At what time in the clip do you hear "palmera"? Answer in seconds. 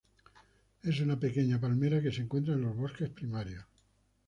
1.61-2.01